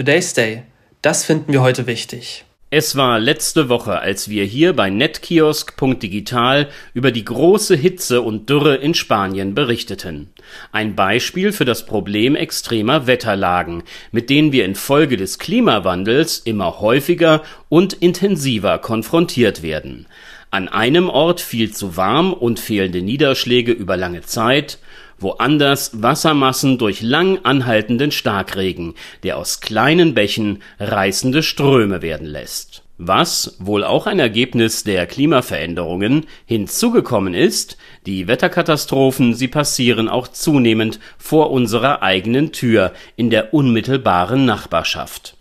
[0.00, 0.62] Today's Day.
[1.02, 2.46] Das finden wir heute wichtig.
[2.70, 8.76] Es war letzte Woche, als wir hier bei netkiosk.digital über die große Hitze und Dürre
[8.76, 10.30] in Spanien berichteten.
[10.72, 17.42] Ein Beispiel für das Problem extremer Wetterlagen, mit denen wir infolge des Klimawandels immer häufiger
[17.68, 20.06] und intensiver konfrontiert werden.
[20.50, 24.78] An einem Ort viel zu warm und fehlende Niederschläge über lange Zeit,
[25.20, 32.82] woanders Wassermassen durch lang anhaltenden Starkregen, der aus kleinen Bächen reißende Ströme werden lässt.
[33.02, 41.00] Was, wohl auch ein Ergebnis der Klimaveränderungen, hinzugekommen ist, die Wetterkatastrophen, sie passieren auch zunehmend
[41.16, 45.34] vor unserer eigenen Tür in der unmittelbaren Nachbarschaft.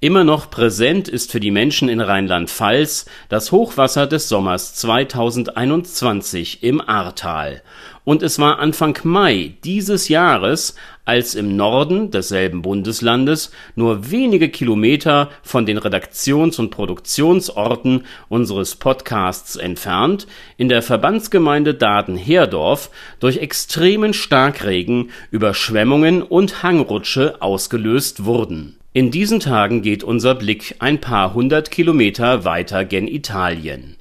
[0.00, 6.80] Immer noch präsent ist für die Menschen in Rheinland-Pfalz das Hochwasser des Sommers 2021 im
[6.80, 7.62] Ahrtal.
[8.04, 10.74] Und es war Anfang Mai dieses Jahres,
[11.06, 19.56] als im Norden desselben Bundeslandes, nur wenige Kilometer von den Redaktions- und Produktionsorten unseres Podcasts
[19.56, 20.26] entfernt,
[20.58, 29.82] in der Verbandsgemeinde Daden-Herdorf durch extremen Starkregen Überschwemmungen und Hangrutsche ausgelöst wurden in diesen Tagen
[29.82, 33.96] geht unser Blick ein paar hundert Kilometer weiter gen Italien.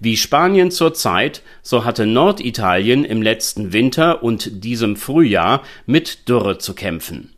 [0.00, 6.74] Wie Spanien zurzeit, so hatte Norditalien im letzten Winter und diesem Frühjahr mit Dürre zu
[6.74, 7.34] kämpfen.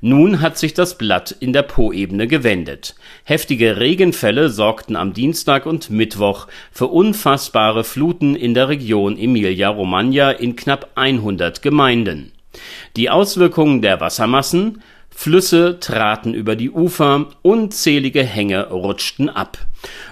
[0.00, 2.94] Nun hat sich das Blatt in der Poebene gewendet.
[3.24, 10.56] Heftige Regenfälle sorgten am Dienstag und Mittwoch für unfassbare Fluten in der Region Emilia-Romagna in
[10.56, 12.32] knapp 100 Gemeinden.
[12.96, 14.82] Die Auswirkungen der Wassermassen
[15.16, 19.56] Flüsse traten über die Ufer, unzählige Hänge rutschten ab.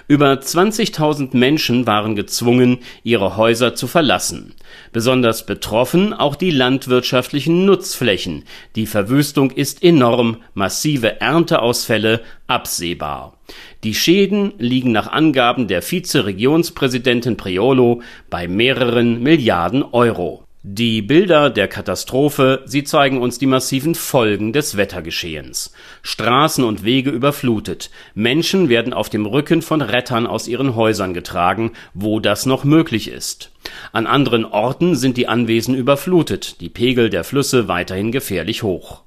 [0.07, 4.53] Über 20.000 Menschen waren gezwungen, ihre Häuser zu verlassen.
[4.91, 8.45] Besonders betroffen auch die landwirtschaftlichen Nutzflächen.
[8.75, 13.37] Die Verwüstung ist enorm, massive Ernteausfälle absehbar.
[13.83, 20.43] Die Schäden liegen nach Angaben der Vizeregionspräsidentin Priolo bei mehreren Milliarden Euro.
[20.65, 25.73] Die Bilder der Katastrophe, sie zeigen uns die massiven Folgen des Wettergeschehens.
[26.03, 27.89] Straßen und Wege überflutet.
[28.15, 33.09] Menschen werden auf dem Rücken von Rettern aus ihren Häusern getragen, wo das noch möglich
[33.09, 33.51] ist.
[33.91, 39.01] An anderen Orten sind die Anwesen überflutet, die Pegel der Flüsse weiterhin gefährlich hoch.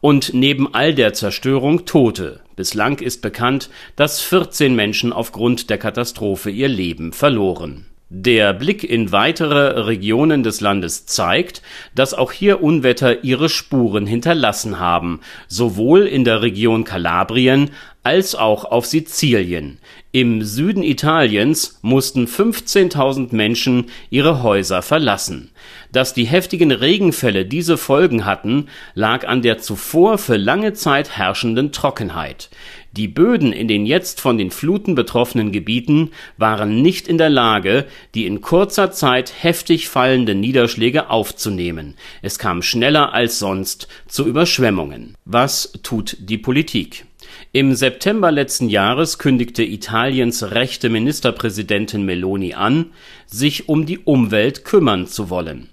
[0.00, 2.40] Und neben all der Zerstörung Tote.
[2.56, 7.84] Bislang ist bekannt, dass 14 Menschen aufgrund der Katastrophe ihr Leben verloren.
[8.08, 11.60] Der Blick in weitere Regionen des Landes zeigt,
[11.96, 17.70] dass auch hier Unwetter ihre Spuren hinterlassen haben, sowohl in der Region Kalabrien
[18.06, 19.78] als auch auf Sizilien.
[20.12, 25.50] Im Süden Italiens mussten 15.000 Menschen ihre Häuser verlassen.
[25.90, 31.72] Dass die heftigen Regenfälle diese Folgen hatten, lag an der zuvor für lange Zeit herrschenden
[31.72, 32.48] Trockenheit.
[32.92, 37.86] Die Böden in den jetzt von den Fluten betroffenen Gebieten waren nicht in der Lage,
[38.14, 41.96] die in kurzer Zeit heftig fallenden Niederschläge aufzunehmen.
[42.22, 45.16] Es kam schneller als sonst zu Überschwemmungen.
[45.24, 47.04] Was tut die Politik?
[47.52, 52.92] Im September letzten Jahres kündigte Italiens rechte Ministerpräsidentin Meloni an,
[53.26, 55.68] sich um die Umwelt kümmern zu wollen.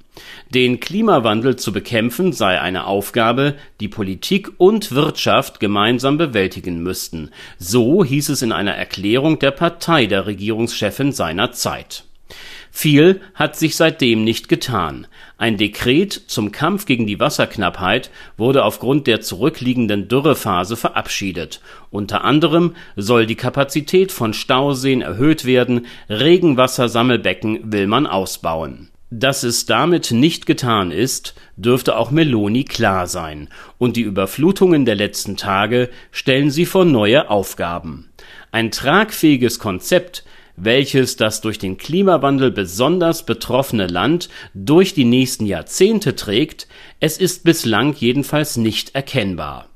[0.49, 8.05] Den Klimawandel zu bekämpfen sei eine Aufgabe, die Politik und Wirtschaft gemeinsam bewältigen müssten, so
[8.05, 12.03] hieß es in einer Erklärung der Partei der Regierungschefin seiner Zeit.
[12.75, 15.05] Viel hat sich seitdem nicht getan.
[15.37, 21.61] Ein Dekret zum Kampf gegen die Wasserknappheit wurde aufgrund der zurückliegenden Dürrephase verabschiedet.
[21.91, 28.89] Unter anderem soll die Kapazität von Stauseen erhöht werden, Regenwassersammelbecken will man ausbauen
[29.19, 33.47] dass es damit nicht getan ist, dürfte auch Meloni klar sein,
[33.77, 38.09] und die Überflutungen der letzten Tage stellen sie vor neue Aufgaben.
[38.51, 40.23] Ein tragfähiges Konzept,
[40.55, 46.67] welches das durch den Klimawandel besonders betroffene Land durch die nächsten Jahrzehnte trägt,
[46.99, 49.69] es ist bislang jedenfalls nicht erkennbar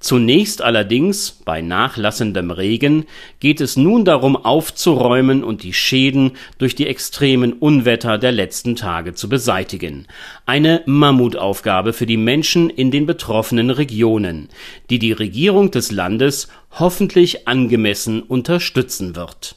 [0.00, 3.06] Zunächst allerdings, bei nachlassendem Regen,
[3.40, 9.14] geht es nun darum aufzuräumen und die Schäden durch die extremen Unwetter der letzten Tage
[9.14, 10.06] zu beseitigen.
[10.46, 14.48] Eine Mammutaufgabe für die Menschen in den betroffenen Regionen,
[14.88, 19.56] die die Regierung des Landes hoffentlich angemessen unterstützen wird.